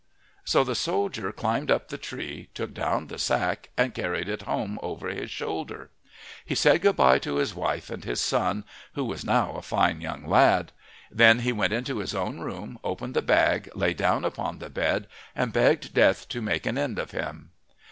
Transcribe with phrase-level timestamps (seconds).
[0.43, 4.79] So the soldier climbed up the tree, took down the sack, and carried it home
[4.81, 5.91] over his shoulder.
[6.43, 10.01] He said good bye to his wife and his son, who was now a fine
[10.01, 10.71] young lad.
[11.11, 15.05] Then he went into his own room, opened the bag, lay down upon the bed,
[15.35, 17.51] and begged Death to make an end of him.